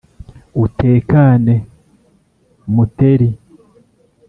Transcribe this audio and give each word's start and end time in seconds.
Utekane, 0.63 1.55
Muteri* 2.73 3.29